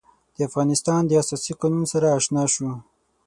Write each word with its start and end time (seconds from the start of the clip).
د 0.35 0.37
افغانستان 0.49 1.01
د 1.05 1.11
اساسي 1.23 1.53
قانون 1.61 1.85
سره 1.93 2.07
آشنا 2.17 2.43
شو. 2.53 2.67